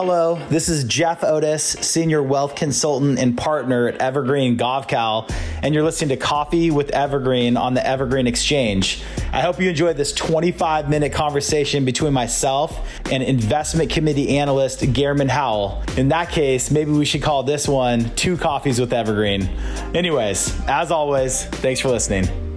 [0.00, 5.28] Hello, this is Jeff Otis, Senior Wealth Consultant and Partner at Evergreen Gavekal,
[5.60, 9.02] and you're listening to Coffee with Evergreen on the Evergreen Exchange.
[9.32, 15.28] I hope you enjoyed this 25 minute conversation between myself and investment committee analyst Gehrman
[15.28, 15.82] Howell.
[15.96, 19.48] In that case, maybe we should call this one Two Coffees with Evergreen.
[19.96, 22.47] Anyways, as always, thanks for listening.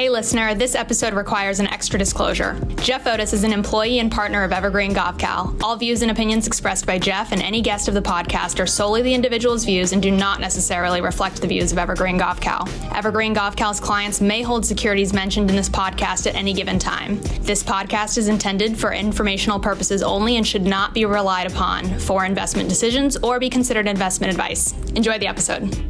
[0.00, 2.58] Hey, listener, this episode requires an extra disclosure.
[2.76, 5.62] Jeff Otis is an employee and partner of Evergreen Gavekal.
[5.62, 9.02] All views and opinions expressed by Jeff and any guest of the podcast are solely
[9.02, 12.66] the individual's views and do not necessarily reflect the views of Evergreen Gavekal.
[12.96, 17.20] Evergreen Gavekal's clients may hold securities mentioned in this podcast at any given time.
[17.42, 22.24] This podcast is intended for informational purposes only and should not be relied upon for
[22.24, 24.72] investment decisions or be considered investment advice.
[24.94, 25.89] Enjoy the episode.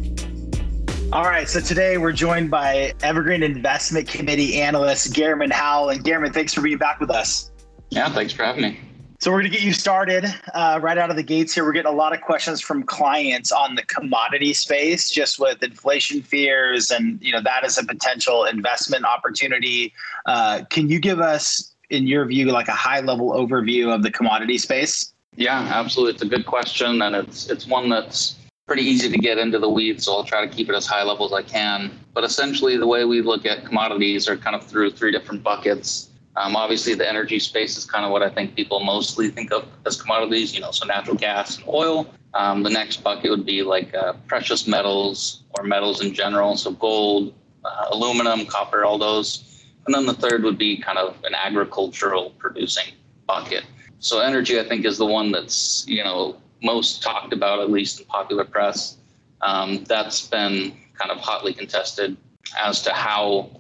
[1.13, 5.91] All right, so today we're joined by Evergreen Investment Committee analyst Gehrman Howell.
[5.91, 7.51] And Gehrman, thanks for being back with us.
[7.89, 8.79] Yeah, thanks for having me.
[9.19, 11.65] So we're going to get you started uh, right out of the gates here.
[11.65, 16.23] We're getting a lot of questions from clients on the commodity space, just with inflation
[16.23, 19.93] fears, and you know that is a potential investment opportunity.
[20.27, 24.13] Uh, can you give us, in your view, like a high level overview of the
[24.13, 25.13] commodity space?
[25.35, 26.15] Yeah, absolutely.
[26.15, 28.37] It's a good question, and it's it's one that's
[28.71, 31.03] pretty easy to get into the weeds, so I'll try to keep it as high
[31.03, 31.91] level as I can.
[32.15, 36.11] But essentially, the way we look at commodities are kind of through three different buckets.
[36.37, 39.67] Um, obviously, the energy space is kind of what I think people mostly think of
[39.87, 42.15] as commodities, you know, so natural gas and oil.
[42.35, 46.71] Um, the next bucket would be like uh, precious metals or metals in general, so
[46.71, 49.65] gold, uh, aluminum, copper, all those.
[49.87, 52.95] And then the third would be kind of an agricultural producing
[53.27, 53.65] bucket.
[53.99, 58.01] So energy, I think, is the one that's, you know, most talked about, at least
[58.01, 58.97] in popular press.
[59.43, 62.17] Um, that's been kind of hotly contested
[62.59, 63.51] as to how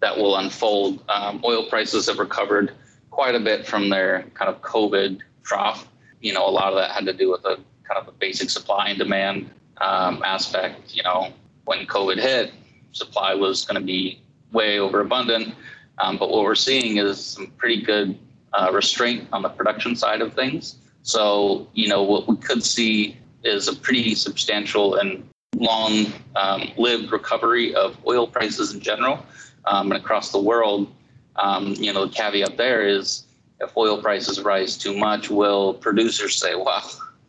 [0.00, 1.02] that will unfold.
[1.08, 2.72] Um, oil prices have recovered
[3.10, 5.88] quite a bit from their kind of COVID trough.
[6.20, 8.50] You know, a lot of that had to do with a kind of a basic
[8.50, 10.94] supply and demand um, aspect.
[10.94, 11.32] You know,
[11.64, 12.52] when COVID hit,
[12.92, 14.20] supply was going to be
[14.52, 15.54] way overabundant.
[15.98, 18.18] Um, but what we're seeing is some pretty good
[18.52, 20.77] uh, restraint on the production side of things.
[21.08, 25.26] So, you know, what we could see is a pretty substantial and
[25.56, 29.24] long um, lived recovery of oil prices in general
[29.64, 30.92] um, and across the world.
[31.36, 33.24] Um, you know, the caveat there is
[33.58, 36.84] if oil prices rise too much, will producers say, well,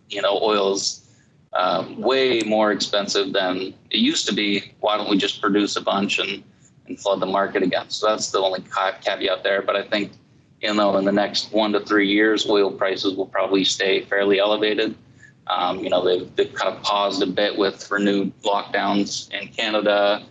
[0.09, 1.07] you know, oil's
[1.53, 4.73] um, way more expensive than it used to be.
[4.81, 6.43] Why don't we just produce a bunch and,
[6.87, 7.89] and flood the market again?
[7.89, 8.61] So that's the only
[9.05, 9.61] caveat there.
[9.61, 10.11] But I think
[10.61, 14.39] you know, in the next one to three years, oil prices will probably stay fairly
[14.39, 14.95] elevated.
[15.47, 20.23] Um, you know, they've, they've kind of paused a bit with renewed lockdowns in Canada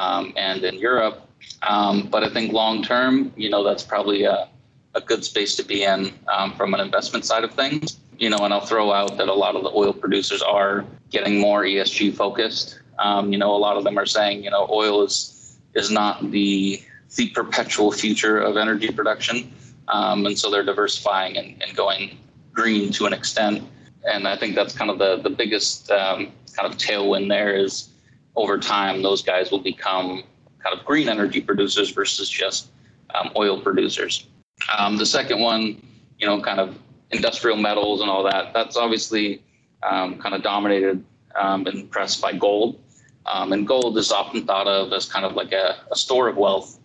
[0.00, 1.28] um, and in Europe.
[1.62, 4.48] Um, but I think long term, you know, that's probably a,
[4.94, 7.98] a good space to be in um, from an investment side of things.
[8.18, 11.38] You know, and I'll throw out that a lot of the oil producers are getting
[11.38, 12.80] more ESG focused.
[12.98, 16.30] Um, you know, a lot of them are saying, you know, oil is is not
[16.30, 16.82] the
[17.16, 19.52] the perpetual future of energy production.
[19.88, 22.18] Um, and so they're diversifying and, and, going
[22.52, 23.62] green to an extent.
[24.04, 27.90] And I think that's kind of the, the biggest um, kind of tailwind there is
[28.34, 30.24] over time, those guys will become
[30.58, 32.68] kind of green energy producers versus just
[33.14, 34.26] um, oil producers.
[34.76, 35.82] Um, the second one,
[36.18, 36.78] you know, kind of
[37.10, 39.42] industrial metals and all that, that's obviously
[39.82, 41.04] um, kind of dominated
[41.40, 42.80] um, and pressed by gold.
[43.26, 46.75] and gold is often thought of as kind of like a, a store of wealth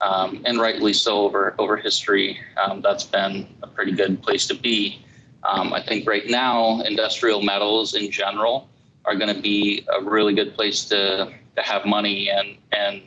[0.00, 2.38] um, and rightly so over over history.
[2.62, 5.04] Um, that's been a pretty good place to be.
[5.42, 8.68] Um, I think right now, industrial metals in general
[9.04, 13.02] are going to be a really good place to to have money, and and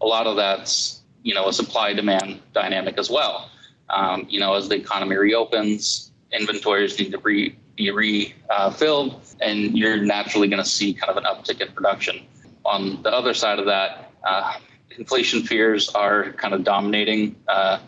[0.00, 3.50] a lot of that's you know a supply demand dynamic as well.
[3.90, 9.76] Um, you know, as the economy reopens, inventories need to re, be refilled, uh, and
[9.78, 12.26] you're naturally going to see kind of an uptick in production.
[12.64, 14.58] On the other side of that, uh,
[14.96, 17.80] inflation fears are kind of dominating uh,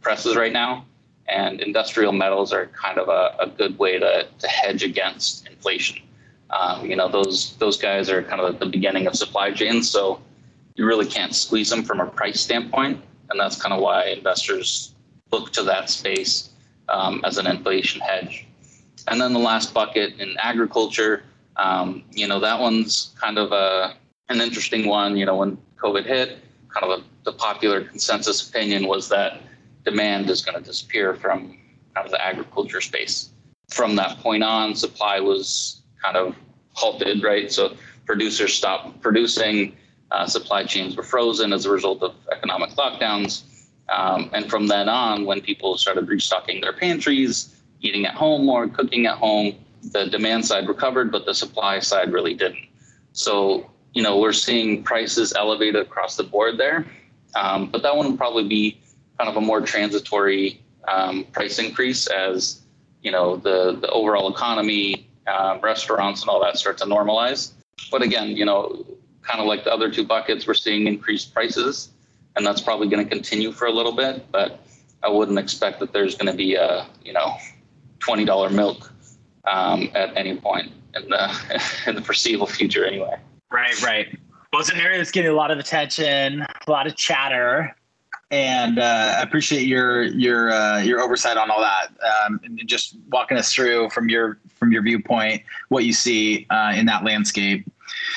[0.00, 0.84] presses right now,
[1.28, 6.02] and industrial metals are kind of a, a good way to, to hedge against inflation.
[6.50, 9.90] Um, you know, those those guys are kind of at the beginning of supply chains,
[9.90, 10.20] so
[10.76, 13.00] you really can't squeeze them from a price standpoint,
[13.30, 14.94] and that's kind of why investors
[15.30, 16.50] look to that space
[16.88, 18.46] um, as an inflation hedge.
[19.08, 21.24] And then the last bucket in agriculture,
[21.56, 23.96] um, you know, that one's kind of a
[24.28, 25.16] an interesting one.
[25.16, 26.38] You know, when COVID hit,
[26.68, 29.40] kind of a, the popular consensus opinion was that
[29.84, 31.58] demand is going to disappear from
[31.96, 33.30] out of the agriculture space.
[33.70, 36.36] From that point on, supply was kind of
[36.74, 37.50] halted, right?
[37.50, 37.74] So
[38.06, 39.76] producers stopped producing,
[40.10, 43.42] uh, supply chains were frozen as a result of economic lockdowns.
[43.88, 48.68] Um, and from then on, when people started restocking their pantries, eating at home more,
[48.68, 52.68] cooking at home, the demand side recovered, but the supply side really didn't.
[53.12, 56.86] So, you know, we're seeing prices elevated across the board there.
[57.34, 58.78] Um, but that one will probably be
[59.18, 62.62] kind of a more transitory um, price increase as,
[63.02, 67.52] you know, the, the overall economy, um, restaurants and all that start to normalize.
[67.90, 68.84] But again, you know,
[69.22, 71.90] kind of like the other two buckets, we're seeing increased prices,
[72.36, 74.30] and that's probably going to continue for a little bit.
[74.32, 74.60] But
[75.02, 77.36] I wouldn't expect that there's going to be a, you know,
[78.00, 78.92] $20 milk
[79.44, 83.16] um, at any point in the in the foreseeable future, anyway.
[83.52, 84.18] Right, right.
[84.52, 87.74] Well, it's an area that's getting a lot of attention, a lot of chatter,
[88.30, 91.88] and uh, I appreciate your your uh, your oversight on all that,
[92.24, 96.72] um, and just walking us through from your from your viewpoint what you see uh,
[96.74, 97.70] in that landscape.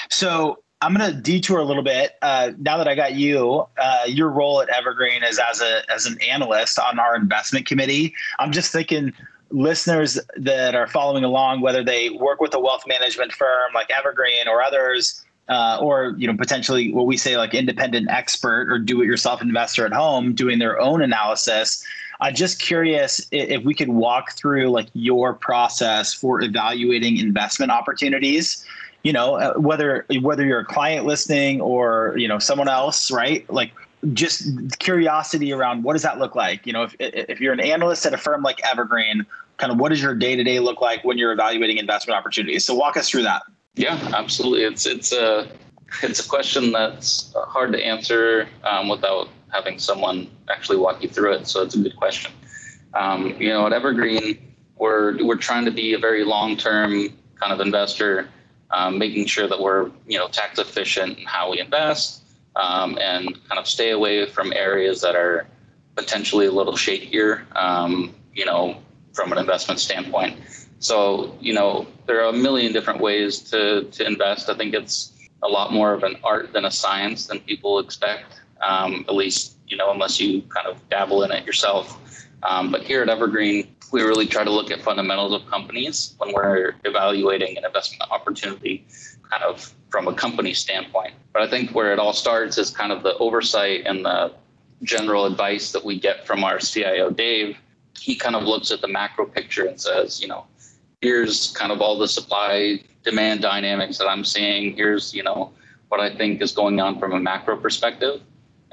[0.10, 2.16] So I'm going to detour a little bit.
[2.22, 6.06] Uh, now that I got you, uh, your role at Evergreen is as a as
[6.06, 8.14] an analyst on our investment committee.
[8.40, 9.14] I'm just thinking
[9.52, 14.48] listeners that are following along, whether they work with a wealth management firm like Evergreen
[14.48, 19.42] or others, uh, or you know potentially what we say like independent expert or do-it-yourself
[19.42, 21.86] investor at home doing their own analysis.
[22.22, 28.66] I'm just curious if we could walk through like your process for evaluating investment opportunities.
[29.04, 33.48] You know, uh, whether whether you're a client listening or you know someone else, right?
[33.52, 33.72] Like
[34.14, 36.66] just curiosity around what does that look like?
[36.66, 39.26] You know, if if you're an analyst at a firm like Evergreen,
[39.58, 42.66] kind of what does your day to day look like when you're evaluating investment opportunities?
[42.66, 43.44] So walk us through that.
[43.76, 44.64] Yeah, absolutely.
[44.64, 45.50] It's it's a
[46.02, 51.34] it's a question that's hard to answer um, without having someone actually walk you through
[51.34, 51.48] it.
[51.48, 52.32] So it's a good question.
[52.94, 57.52] Um, you know, at Evergreen, we're we're trying to be a very long term kind
[57.52, 58.30] of investor,
[58.72, 62.24] um, making sure that we're you know tax efficient in how we invest,
[62.56, 65.48] um, and kind of stay away from areas that are
[65.96, 67.44] potentially a little shakier.
[67.56, 68.78] Um, you know,
[69.16, 70.38] from an investment standpoint.
[70.80, 74.50] So, you know, there are a million different ways to, to invest.
[74.50, 78.42] I think it's a lot more of an art than a science than people expect,
[78.62, 82.00] um, at least, you know, unless you kind of dabble in it yourself.
[82.44, 86.34] Um, but here at Evergreen, we really try to look at fundamentals of companies when
[86.34, 88.86] we're evaluating an investment opportunity
[89.32, 91.14] kind of from a company standpoint.
[91.34, 94.34] But I think where it all starts is kind of the oversight and the
[94.84, 97.58] general advice that we get from our CIO, Dave.
[98.00, 100.46] He kind of looks at the macro picture and says, you know,
[101.02, 104.76] here's kind of all the supply demand dynamics that I'm seeing.
[104.76, 105.52] Here's, you know,
[105.90, 108.22] what I think is going on from a macro perspective.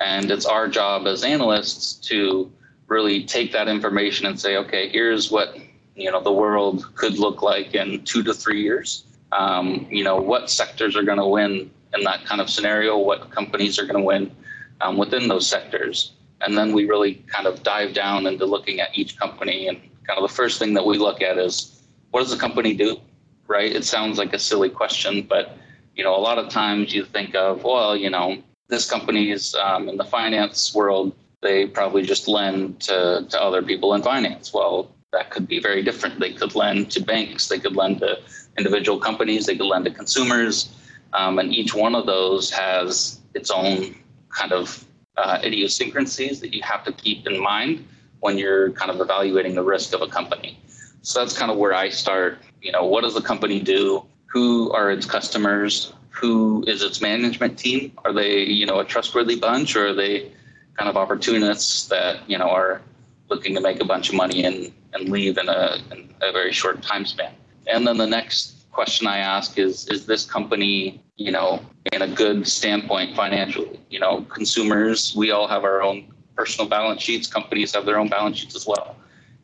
[0.01, 2.51] And it's our job as analysts to
[2.89, 5.57] really take that information and say, okay, here's what,
[5.95, 9.05] you know, the world could look like in two to three years.
[9.33, 13.31] Um, you know, what sectors are going to win in that kind of scenario, what
[13.31, 14.35] companies are going to win
[14.81, 16.13] um, within those sectors.
[16.43, 19.69] And then we really kind of dive down into looking at each company.
[19.69, 22.75] And kind of the first thing that we look at is what does the company
[22.75, 23.01] do?
[23.47, 23.75] Right?
[23.75, 25.57] It sounds like a silly question, but
[25.95, 29.55] you know, a lot of times you think of, well, you know, this company is
[29.55, 31.15] um, in the finance world.
[31.43, 34.55] They probably just lend to, to other people in finance.
[34.55, 36.19] Well, that could be very different.
[36.19, 37.49] They could lend to banks.
[37.49, 38.19] They could lend to
[38.57, 39.45] individual companies.
[39.45, 40.73] They could lend to consumers.
[41.13, 43.95] Um, and each one of those has its own
[44.31, 44.85] kind of
[45.17, 47.87] uh, idiosyncrasies that you have to keep in mind
[48.21, 50.59] when you're kind of evaluating the risk of a company.
[51.03, 52.39] So that's kind of where I start.
[52.61, 54.05] You know, what does the company do?
[54.27, 55.93] Who are its customers?
[56.11, 57.93] Who is its management team?
[58.05, 60.31] Are they, you know, a trustworthy bunch or are they
[60.79, 62.81] kind of opportunists that, you know, are
[63.29, 66.53] looking to make a bunch of money and, and leave in a, in a very
[66.53, 67.33] short time span?
[67.67, 71.61] And then the next question I ask is, is this company, you know,
[71.93, 73.79] in a good standpoint financially?
[73.91, 77.27] You know, consumers, we all have our own personal balance sheets.
[77.27, 78.97] Companies have their own balance sheets as well.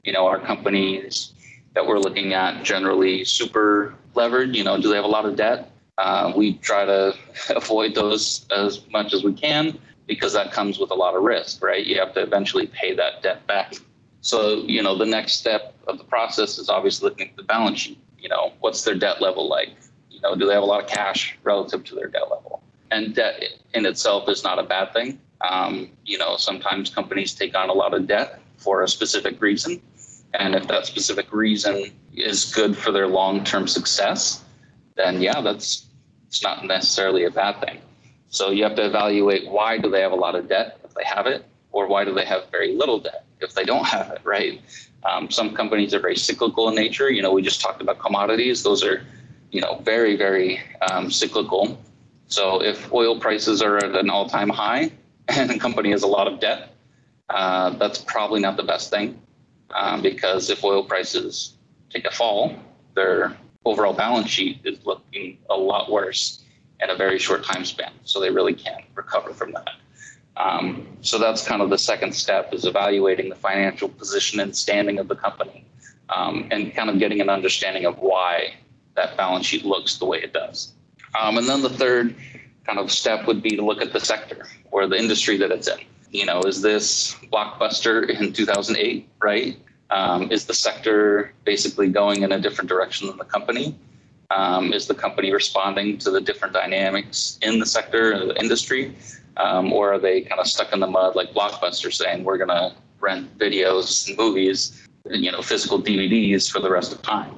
[0.02, 1.32] You know, our companies
[1.74, 4.56] that we're looking at generally super levered.
[4.56, 5.70] You know, do they have a lot of debt?
[5.98, 7.14] Uh, we try to
[7.54, 11.62] avoid those as much as we can because that comes with a lot of risk,
[11.62, 11.84] right?
[11.84, 13.74] You have to eventually pay that debt back.
[14.22, 17.80] So, you know, the next step of the process is obviously looking at the balance
[17.80, 18.00] sheet.
[18.18, 19.70] You know, what's their debt level like?
[20.10, 22.62] You know, do they have a lot of cash relative to their debt level?
[22.90, 23.42] And debt
[23.74, 25.20] in itself is not a bad thing.
[25.48, 29.80] Um, you know, sometimes companies take on a lot of debt for a specific reason.
[30.34, 34.42] And if that specific reason is good for their long term success,
[34.96, 35.86] then yeah, that's
[36.26, 37.78] it's not necessarily a bad thing.
[38.28, 41.04] So you have to evaluate why do they have a lot of debt if they
[41.04, 44.20] have it, or why do they have very little debt if they don't have it,
[44.24, 44.60] right?
[45.04, 47.10] Um, some companies are very cyclical in nature.
[47.10, 49.02] You know, we just talked about commodities; those are,
[49.50, 51.78] you know, very very um, cyclical.
[52.26, 54.92] So if oil prices are at an all-time high
[55.28, 56.74] and a company has a lot of debt,
[57.30, 59.20] uh, that's probably not the best thing
[59.74, 61.56] um, because if oil prices
[61.90, 62.54] take a fall,
[62.94, 66.44] their overall balance sheet is looking a lot worse
[66.80, 67.92] in a very short time span.
[68.04, 69.70] So they really can't recover from that.
[70.38, 74.98] Um, so that's kind of the second step is evaluating the financial position and standing
[74.98, 75.64] of the company
[76.08, 78.54] um, and kind of getting an understanding of why
[78.94, 80.72] that balance sheet looks the way it does.
[81.18, 82.14] Um, and then the third
[82.64, 85.68] kind of step would be to look at the sector or the industry that it's
[85.68, 85.78] in.
[86.10, 89.56] You know, is this blockbuster in 2008, right?
[89.90, 93.74] Um, is the sector basically going in a different direction than the company?
[94.30, 98.94] Um, is the company responding to the different dynamics in the sector or the industry?
[99.38, 102.48] Um, or are they kind of stuck in the mud like Blockbuster saying we're going
[102.48, 107.34] to rent videos and movies, and, you know, physical DVDs for the rest of time?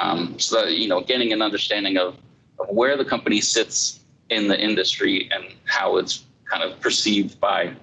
[0.00, 2.16] Um, so that, you know, getting an understanding of,
[2.58, 7.74] of where the company sits in the industry and how it's kind of perceived by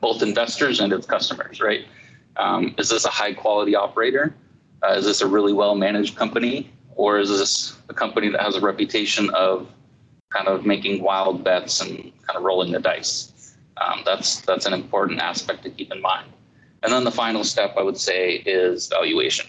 [0.00, 1.86] both investors and its customers, right?
[2.36, 4.34] Um, is this a high quality operator?
[4.82, 6.70] Uh, is this a really well managed company?
[6.94, 9.68] Or is this a company that has a reputation of
[10.30, 13.54] kind of making wild bets and kind of rolling the dice?
[13.76, 16.28] Um, that's that's an important aspect to keep in mind.
[16.82, 19.46] And then the final step I would say is valuation.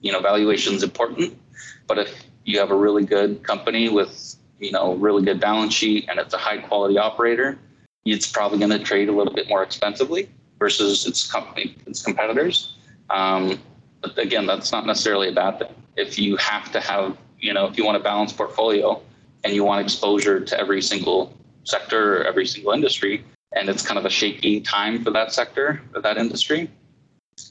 [0.00, 1.38] You know, valuation is important,
[1.86, 6.06] but if you have a really good company with you know really good balance sheet
[6.08, 7.58] and it's a high quality operator,
[8.04, 10.28] it's probably going to trade a little bit more expensively
[10.58, 12.76] versus its company, its competitors.
[13.10, 13.60] Um,
[14.00, 15.74] but again, that's not necessarily a bad thing.
[15.96, 19.02] If you have to have, you know, if you want a balanced portfolio
[19.46, 23.96] and you want exposure to every single sector or every single industry, and it's kind
[23.96, 26.68] of a shaky time for that sector or that industry,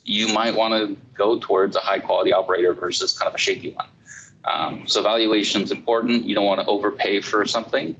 [0.04, 3.72] you might want to go towards a high quality operator versus kind of a shaky
[3.72, 3.88] one.
[4.44, 6.26] Um, so valuation is important.
[6.26, 7.96] You don't want to overpay for something.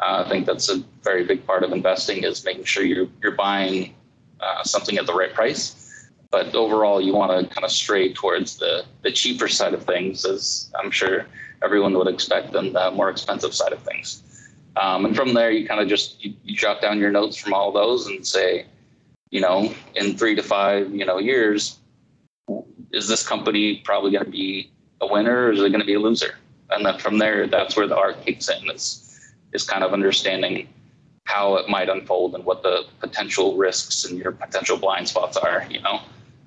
[0.00, 3.36] Uh, I think that's a very big part of investing is making sure you're you're
[3.36, 3.94] buying
[4.40, 6.10] uh, something at the right price.
[6.32, 10.24] But overall, you want to kind of stray towards the, the cheaper side of things,
[10.24, 11.26] as I'm sure
[11.62, 14.22] everyone would expect, than the more expensive side of things.
[14.76, 17.54] Um, and from there, you kind of just you, you jot down your notes from
[17.54, 18.66] all those and say,
[19.30, 21.78] you know, in three to five, you know, years,
[22.92, 24.70] is this company probably going to be
[25.00, 26.36] a winner or is it going to be a loser?
[26.70, 28.70] And then from there, that's where the art kicks in.
[28.70, 29.02] Is
[29.52, 30.68] is kind of understanding
[31.24, 35.66] how it might unfold and what the potential risks and your potential blind spots are.
[35.70, 36.00] You know,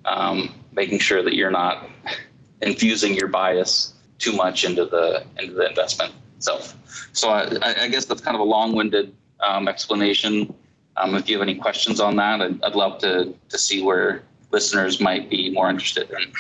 [0.05, 1.89] um, making sure that you're not
[2.61, 6.75] infusing your bias too much into the into the investment itself.
[7.13, 10.53] So I, I guess that's kind of a long-winded um, explanation.
[10.97, 14.23] Um, if you have any questions on that, I'd, I'd love to to see where
[14.51, 16.31] listeners might be more interested in.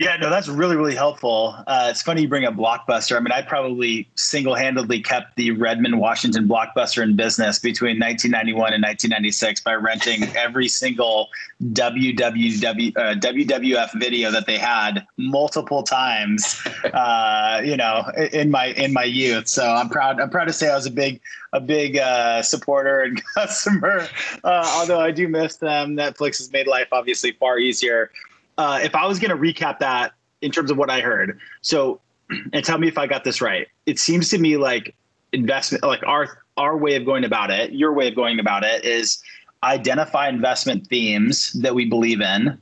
[0.00, 1.54] Yeah, no, that's really, really helpful.
[1.66, 3.18] Uh, it's funny you bring up Blockbuster.
[3.18, 8.72] I mean, I probably single handedly kept the Redmond, Washington Blockbuster in business between 1991
[8.72, 11.28] and 1996 by renting every single
[11.64, 18.94] WWW, uh, WWF video that they had multiple times, uh, you know, in my in
[18.94, 19.48] my youth.
[19.48, 20.18] So I'm proud.
[20.18, 21.20] I'm proud to say I was a big
[21.52, 24.08] a big uh, supporter and customer.
[24.44, 28.10] Uh, although I do miss them, Netflix has made life obviously far easier
[28.60, 30.12] uh, if I was going to recap that
[30.42, 31.98] in terms of what I heard, so
[32.52, 33.66] and tell me if I got this right.
[33.86, 34.94] It seems to me like
[35.32, 38.84] investment, like our our way of going about it, your way of going about it
[38.84, 39.22] is
[39.62, 42.60] identify investment themes that we believe in,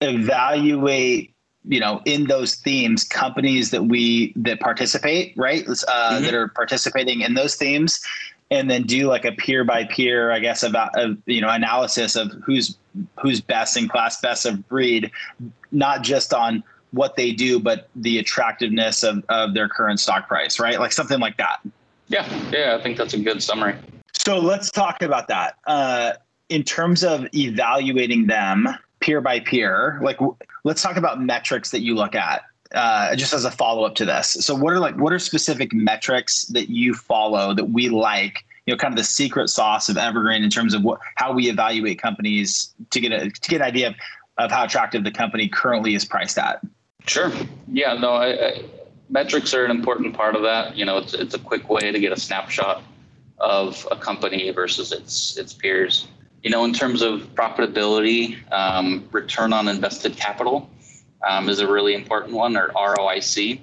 [0.00, 1.34] evaluate
[1.66, 6.24] you know in those themes companies that we that participate right uh, mm-hmm.
[6.24, 8.00] that are participating in those themes
[8.50, 10.90] and then do like a peer by peer, I guess, about
[11.26, 12.76] you know analysis of who's
[13.20, 15.10] who's best in class, best of breed,
[15.72, 20.60] not just on what they do, but the attractiveness of, of their current stock price,
[20.60, 20.78] right?
[20.78, 21.58] Like something like that.
[22.08, 23.74] Yeah, yeah, I think that's a good summary.
[24.12, 25.56] So let's talk about that.
[25.66, 26.12] Uh,
[26.48, 28.68] in terms of evaluating them
[29.00, 30.18] peer by peer, like
[30.62, 32.42] let's talk about metrics that you look at
[32.74, 34.32] uh, just as a follow up to this.
[34.40, 38.44] So, what are like what are specific metrics that you follow that we like?
[38.66, 41.50] You know, kind of the secret sauce of Evergreen in terms of what how we
[41.50, 43.94] evaluate companies to get a to get an idea of,
[44.38, 46.60] of how attractive the company currently is priced at.
[47.06, 47.30] Sure.
[47.68, 47.94] Yeah.
[47.94, 48.12] No.
[48.12, 48.64] I, I,
[49.10, 50.76] metrics are an important part of that.
[50.76, 52.82] You know, it's it's a quick way to get a snapshot
[53.38, 56.08] of a company versus its its peers.
[56.42, 60.68] You know, in terms of profitability, um, return on invested capital
[61.26, 63.60] um, is a really important one, or ROIC.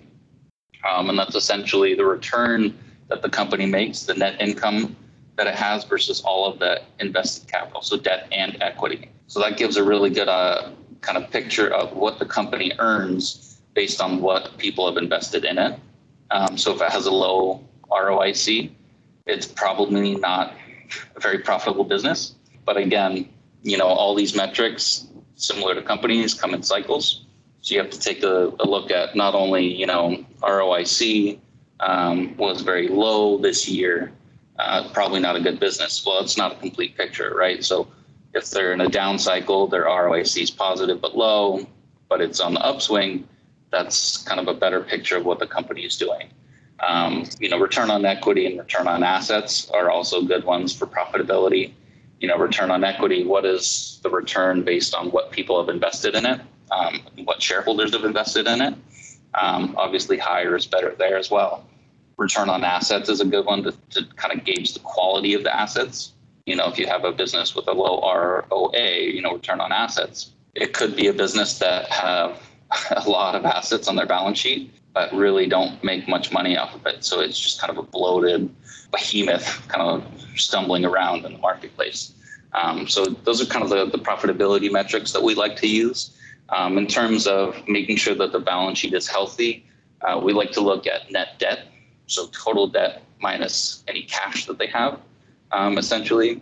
[0.90, 2.76] Um, and that's essentially the return
[3.12, 4.96] that the company makes, the net income
[5.36, 9.10] that it has versus all of the invested capital, so debt and equity.
[9.28, 13.62] So that gives a really good uh, kind of picture of what the company earns
[13.74, 15.78] based on what people have invested in it.
[16.32, 18.72] Um, so if it has a low ROIC,
[19.26, 20.54] it's probably not
[21.16, 22.36] a very profitable business.
[22.66, 23.28] But again,
[23.64, 27.26] you know, all these metrics, similar to companies, come in cycles.
[27.62, 31.40] So you have to take a, a look at not only, you know, ROIC
[31.82, 34.12] um, was very low this year,
[34.60, 36.06] uh, probably not a good business.
[36.06, 37.64] Well, it's not a complete picture, right?
[37.64, 37.88] So
[38.34, 41.66] if they're in a down cycle, their ROIC is positive but low,
[42.08, 43.28] but it's on the upswing,
[43.72, 46.30] that's kind of a better picture of what the company is doing.
[46.82, 50.88] Um, you know, return on equity and return on assets are also good ones for
[50.88, 51.74] profitability.
[52.20, 56.16] You know, return on equity, what is the return based on what people have invested
[56.16, 58.74] in it, um, what shareholders have invested in it?
[59.34, 61.66] Um, obviously, higher is better there as well.
[62.22, 65.44] Return on assets is a good one to, to kind of gauge the quality of
[65.44, 66.14] the assets.
[66.46, 69.72] You know, if you have a business with a low ROA, you know, return on
[69.72, 72.42] assets, it could be a business that have
[72.92, 76.76] a lot of assets on their balance sheet but really don't make much money off
[76.76, 77.04] of it.
[77.04, 78.54] So it's just kind of a bloated
[78.92, 80.04] behemoth kind of
[80.36, 82.14] stumbling around in the marketplace.
[82.54, 86.18] Um, so those are kind of the, the profitability metrics that we like to use.
[86.50, 89.66] Um, in terms of making sure that the balance sheet is healthy,
[90.02, 91.68] uh, we like to look at net debt,
[92.12, 95.00] so total debt minus any cash that they have,
[95.52, 96.42] um, essentially.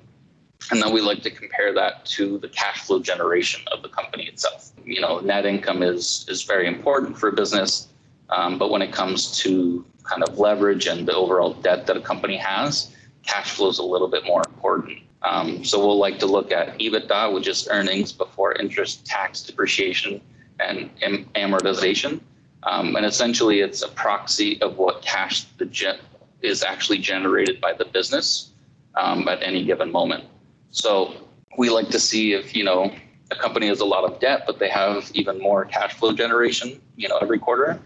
[0.71, 4.25] And then we like to compare that to the cash flow generation of the company
[4.25, 4.71] itself.
[4.83, 7.89] You know, net income is is very important for a business
[8.29, 12.01] um, but when it comes to kind of leverage and the overall debt that a
[12.01, 12.91] company has,
[13.23, 14.99] cash flow is a little bit more important.
[15.21, 20.21] Um, so we'll like to look at EBITDA, which is earnings before interest, tax, depreciation,
[20.59, 22.21] and am- amortization.
[22.63, 25.99] Um, and essentially, it's a proxy of what cash the ge-
[26.41, 28.51] is actually generated by the business
[28.95, 30.25] um, at any given moment.
[30.71, 31.13] So
[31.57, 32.91] we like to see if you know
[33.31, 36.81] a company has a lot of debt, but they have even more cash flow generation,
[36.95, 37.79] you know, every quarter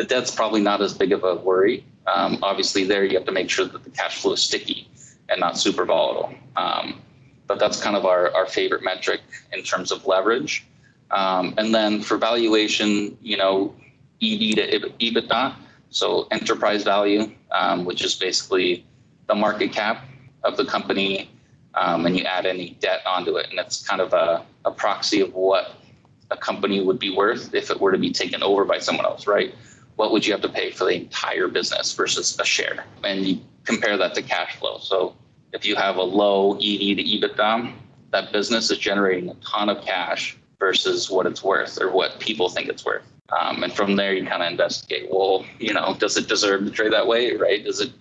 [0.00, 1.84] the debt's probably not as big of a worry.
[2.06, 4.88] Um, obviously, there you have to make sure that the cash flow is sticky
[5.28, 6.34] and not super volatile.
[6.56, 7.02] Um,
[7.46, 9.20] but that's kind of our, our favorite metric
[9.52, 10.64] in terms of leverage.
[11.10, 13.74] Um, and then for valuation, you know,
[14.22, 15.54] EV to EBITDA,
[15.90, 18.84] so enterprise value, um, which is basically
[19.26, 20.04] the market cap
[20.44, 21.30] of the company,
[21.74, 23.48] um, and you add any debt onto it.
[23.50, 25.72] And it's kind of a, a proxy of what
[26.30, 29.26] a company would be worth if it were to be taken over by someone else,
[29.26, 29.54] right?
[30.00, 32.86] what would you have to pay for the entire business versus a share?
[33.04, 34.78] And you compare that to cash flow.
[34.78, 35.14] So
[35.52, 37.74] if you have a low EV to EBITDA,
[38.10, 42.48] that business is generating a ton of cash versus what it's worth or what people
[42.48, 43.02] think it's worth.
[43.38, 45.08] Um, and from there, you kind of investigate.
[45.10, 47.64] Well, you know, does it deserve to trade that way, right?
[47.64, 47.92] Does it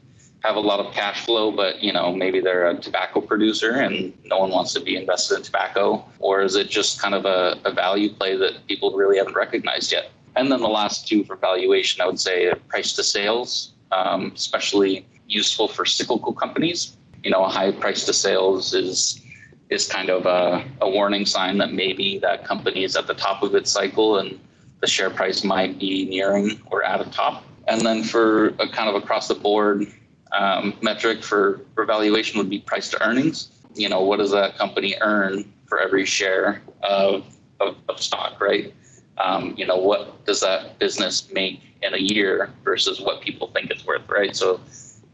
[0.44, 4.14] have a lot of cash flow, but you know, maybe they're a tobacco producer and
[4.26, 7.60] no one wants to be invested in tobacco, or is it just kind of a,
[7.66, 10.12] a value play that people really haven't recognized yet?
[10.36, 15.06] And then the last two for valuation, I would say price to sales, um, especially
[15.28, 16.96] useful for cyclical companies.
[17.24, 19.22] You know, a high price to sales is
[19.70, 23.44] is kind of a, a warning sign that maybe that company is at the top
[23.44, 24.40] of its cycle and
[24.82, 27.44] the share price might be nearing or at a top.
[27.68, 29.88] And then for a kind of across the board
[30.32, 33.50] um, metric for, for valuation would be price to earnings.
[33.76, 37.26] You know, what does that company earn for every share of,
[37.60, 38.74] of, of stock, right?
[39.20, 43.70] um, you know, what does that business make in a year versus what people think
[43.70, 44.36] it's worth, right?
[44.36, 44.60] So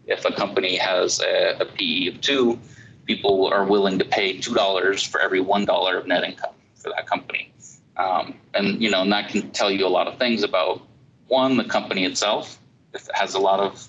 [0.07, 2.59] if a company has a, a PE of two,
[3.05, 6.91] people are willing to pay two dollars for every one dollar of net income for
[6.95, 7.51] that company.
[7.97, 10.81] Um, and you know, and that can tell you a lot of things about
[11.27, 12.59] one, the company itself.
[12.93, 13.87] If it has a lot of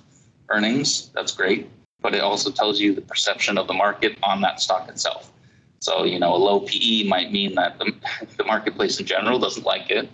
[0.49, 1.69] earnings, that's great.
[2.01, 5.33] But it also tells you the perception of the market on that stock itself.
[5.81, 7.93] So, you know, a low PE might mean that the,
[8.37, 10.09] the marketplace in general doesn't like it.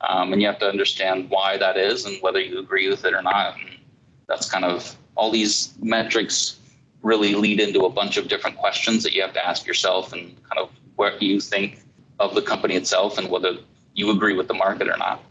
[0.00, 3.14] Um, and you have to understand why that is and whether you agree with it
[3.14, 3.56] or not.
[3.58, 3.78] And
[4.26, 6.58] that's kind of all these metrics
[7.02, 10.34] really lead into a bunch of different questions that you have to ask yourself and
[10.44, 11.83] kind of what you think
[12.20, 13.56] of the company itself and whether
[13.94, 15.22] you agree with the market or not.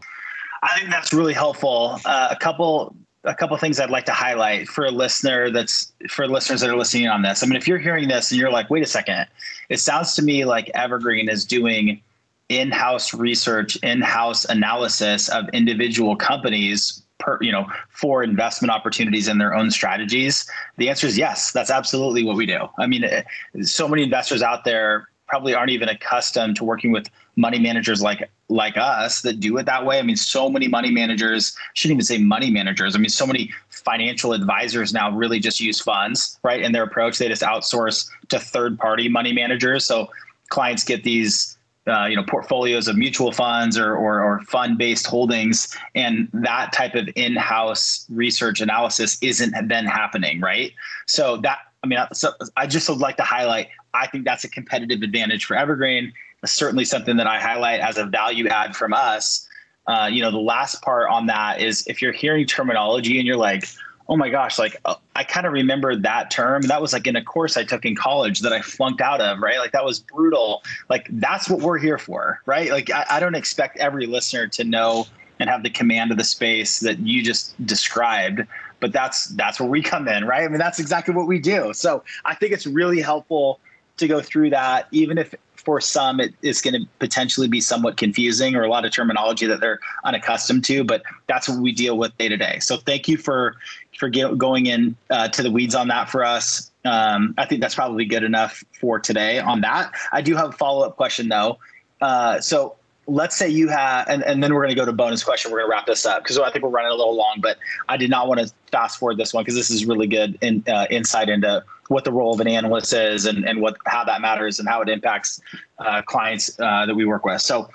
[0.62, 2.00] I think that's really helpful.
[2.04, 6.28] Uh, a couple a couple things I'd like to highlight for a listener that's for
[6.28, 7.42] listeners that are listening on this.
[7.42, 9.26] I mean, if you're hearing this and you're like, wait a second,
[9.70, 12.02] it sounds to me like Evergreen is doing
[12.50, 19.54] in-house research, in-house analysis of individual companies per, you know, for investment opportunities and their
[19.54, 20.46] own strategies.
[20.76, 22.68] The answer is yes, that's absolutely what we do.
[22.78, 23.22] I mean, eh,
[23.62, 28.30] so many investors out there probably aren't even accustomed to working with money managers like
[28.48, 29.98] like us that do it that way.
[29.98, 32.94] I mean, so many money managers shouldn't even say money managers.
[32.94, 36.62] I mean, so many financial advisors now really just use funds, right?
[36.62, 39.84] In their approach, they just outsource to third party money managers.
[39.84, 40.08] So
[40.50, 45.04] clients get these uh, you know portfolios of mutual funds or, or, or fund based
[45.04, 50.72] holdings and that type of in-house research analysis isn't then happening right
[51.04, 54.48] so that i mean so i just would like to highlight i think that's a
[54.48, 56.12] competitive advantage for evergreen
[56.44, 59.48] certainly something that I highlight as a value add from us
[59.86, 63.36] uh, you know, the last part on that is if you're hearing terminology and you're
[63.36, 63.64] like,
[64.08, 66.62] oh my gosh, like uh, I kind of remember that term.
[66.62, 69.40] That was like in a course I took in college that I flunked out of,
[69.40, 69.58] right?
[69.58, 70.62] Like that was brutal.
[70.88, 72.70] Like that's what we're here for, right?
[72.70, 75.06] Like I, I don't expect every listener to know
[75.40, 78.42] and have the command of the space that you just described
[78.78, 81.72] but that's that's where we come in right i mean that's exactly what we do
[81.72, 83.58] so i think it's really helpful
[83.96, 87.96] to go through that even if for some it is going to potentially be somewhat
[87.96, 91.96] confusing or a lot of terminology that they're unaccustomed to but that's what we deal
[91.96, 93.56] with day to day so thank you for
[93.98, 96.70] for get, going in uh, to the weeds on that for us.
[96.84, 99.92] Um, I think that's probably good enough for today on that.
[100.12, 101.58] I do have a follow up question though.
[102.00, 102.76] Uh, so
[103.06, 105.50] let's say you have, and, and then we're going to go to bonus question.
[105.50, 107.56] We're going to wrap this up because I think we're running a little long, but
[107.88, 110.64] I did not want to fast forward this one because this is really good in,
[110.66, 114.20] uh, insight into what the role of an analyst is and, and what how that
[114.20, 115.40] matters and how it impacts
[115.78, 117.40] uh, clients uh, that we work with.
[117.42, 117.68] So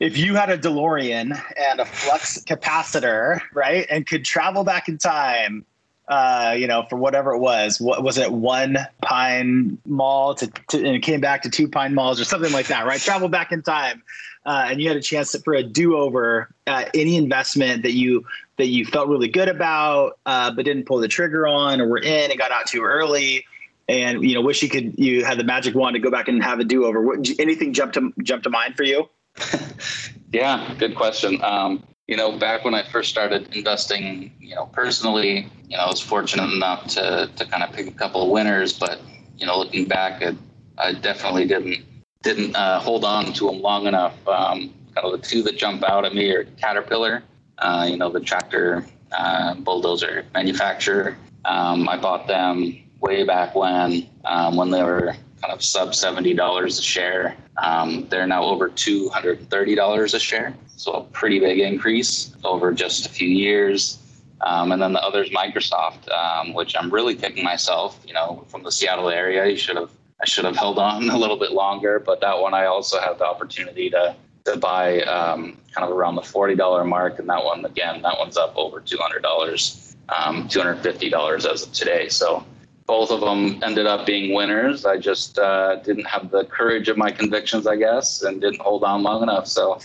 [0.00, 4.98] if you had a DeLorean and a flux capacitor, right, and could travel back in
[4.98, 5.64] time,
[6.12, 10.76] uh, you know, for whatever it was, what was it, one Pine Mall to, to
[10.76, 13.00] and it came back to two Pine Malls or something like that, right?
[13.00, 14.02] Travel back in time,
[14.44, 18.26] uh, and you had a chance to, for a do-over, uh, any investment that you
[18.58, 22.02] that you felt really good about, uh, but didn't pull the trigger on, or were
[22.02, 23.46] in and got out too early
[23.88, 26.40] and you know wish you could you had the magic wand to go back and
[26.40, 29.08] have a do over what, anything jump to jump to mind for you
[30.32, 31.42] yeah, good question.
[31.42, 35.86] Um, you know, back when I first started investing, you know, personally, you know, I
[35.86, 39.00] was fortunate enough to to kind of pick a couple of winners, but
[39.38, 40.36] you know, looking back, I,
[40.78, 41.84] I definitely didn't
[42.22, 44.16] didn't uh, hold on to them long enough.
[44.26, 47.22] Um, kind of the two that jump out at me are Caterpillar,
[47.58, 51.16] uh, you know, the tractor uh, bulldozer manufacturer.
[51.44, 56.34] Um, I bought them way back when um, when they were kind of sub seventy
[56.34, 57.36] dollars a share.
[57.58, 63.08] Um, they're now over $230 a share, so a pretty big increase over just a
[63.08, 63.98] few years.
[64.40, 68.00] Um, and then the other is Microsoft, um, which I'm really kicking myself.
[68.06, 71.18] You know, from the Seattle area, you should have I should have held on a
[71.18, 75.56] little bit longer, but that one I also had the opportunity to to buy um,
[75.72, 78.80] kind of around the forty dollar mark, and that one again, that one's up over
[78.80, 82.08] two hundred dollars, um, two hundred fifty dollars as of today.
[82.08, 82.44] So
[82.92, 84.84] both of them ended up being winners.
[84.84, 88.84] I just uh, didn't have the courage of my convictions, I guess, and didn't hold
[88.84, 89.46] on long enough.
[89.46, 89.78] So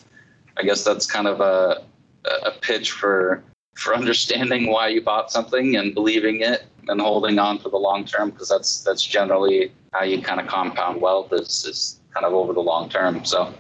[0.57, 1.85] I guess that's kind of a,
[2.49, 3.41] a pitch for
[3.75, 8.03] for understanding why you bought something and believing it and holding on for the long
[8.03, 12.33] term because that's that's generally how you kind of compound wealth is, is kind of
[12.33, 13.23] over the long term.
[13.23, 13.53] So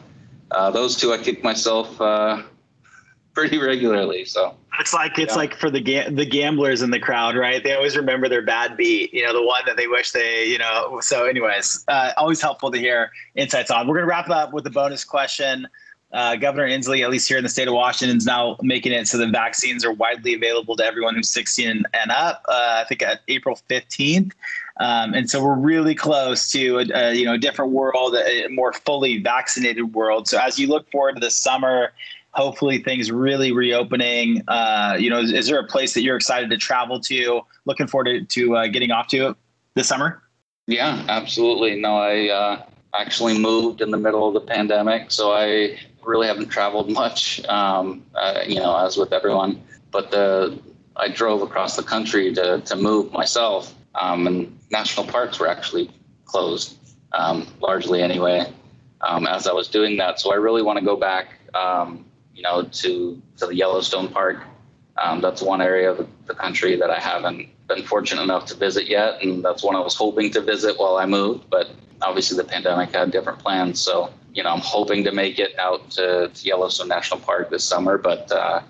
[0.51, 2.43] uh, those two I kick myself uh,
[3.33, 4.25] pretty regularly.
[4.25, 5.37] So it's like it's yeah.
[5.37, 7.63] like for the ga- the gamblers in the crowd, right?
[7.63, 10.57] They always remember their bad beat, you know, the one that they wish they, you
[10.57, 10.99] know.
[11.01, 13.87] So, anyways, uh, always helpful to hear insights on.
[13.87, 15.67] We're gonna wrap up with a bonus question.
[16.13, 19.07] Uh, Governor Inslee, at least here in the state of Washington, is now making it
[19.07, 22.45] so the vaccines are widely available to everyone who's 16 and up.
[22.47, 24.31] Uh, I think at April 15th,
[24.79, 28.47] um, and so we're really close to a, a, you know a different world, a
[28.47, 30.27] more fully vaccinated world.
[30.29, 31.91] So as you look forward to the summer
[32.31, 34.43] hopefully things really reopening.
[34.47, 37.41] Uh, you know, is, is, there a place that you're excited to travel to?
[37.65, 39.35] Looking forward to, to uh, getting off to
[39.75, 40.21] this summer?
[40.67, 41.79] Yeah, absolutely.
[41.79, 46.49] No, I uh, actually moved in the middle of the pandemic, so I really haven't
[46.49, 47.43] traveled much.
[47.45, 49.61] Um, uh, you know, as with everyone,
[49.91, 50.59] but the
[50.95, 55.89] I drove across the country to to move myself, um, and national parks were actually
[56.25, 56.77] closed,
[57.13, 58.51] um, largely anyway.
[59.01, 62.03] Um, as I was doing that, so I really want to go back um,
[62.37, 64.43] you know, to to the Yellowstone Park.
[64.97, 68.87] Um, that's one area of the country that I haven't been fortunate enough to visit
[68.87, 71.49] yet, and that's one I was hoping to visit while I moved.
[71.49, 71.71] But
[72.01, 75.89] obviously, the pandemic had different plans, so you know, I'm hoping to make it out
[75.91, 77.97] to, to Yellowstone National Park this summer.
[77.97, 78.61] But uh,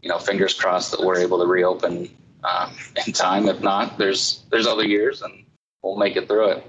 [0.00, 2.08] you know, fingers crossed that we're able to reopen
[2.44, 2.72] um,
[3.04, 3.48] in time.
[3.48, 5.44] If not, there's there's other years, and
[5.82, 6.66] we'll make it through it.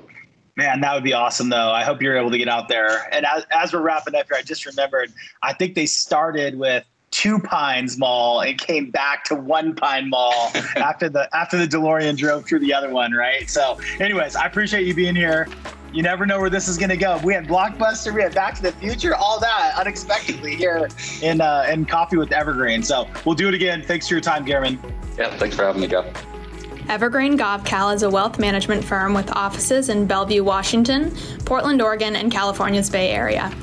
[0.59, 1.71] Man, that would be awesome, though.
[1.71, 3.07] I hope you're able to get out there.
[3.13, 6.83] And as, as we're wrapping up here, I just remembered, I think they started with
[7.11, 12.17] two Pines Mall and came back to one Pine Mall after the after the DeLorean
[12.17, 13.49] drove through the other one, right?
[13.49, 15.47] So, anyways, I appreciate you being here.
[15.93, 17.21] You never know where this is going to go.
[17.23, 20.89] We had Blockbuster, we had Back to the Future, all that unexpectedly here
[21.21, 22.83] in uh, in Coffee with Evergreen.
[22.83, 23.81] So we'll do it again.
[23.81, 24.77] Thanks for your time, Garman.
[25.17, 26.05] Yeah, thanks for having me, Jeff.
[26.89, 32.31] Evergreen Gavekal is a wealth management firm with offices in Bellevue, Washington, Portland, Oregon, and
[32.31, 33.53] California's Bay Area.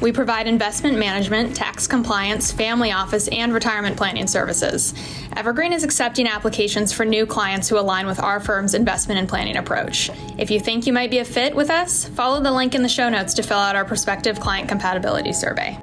[0.00, 4.94] We provide investment management, tax compliance, family office, and retirement planning services.
[5.36, 9.58] Evergreen is accepting applications for new clients who align with our firm's investment and planning
[9.58, 10.10] approach.
[10.36, 12.88] If you think you might be a fit with us, follow the link in the
[12.88, 15.80] show notes to fill out our prospective client compatibility survey.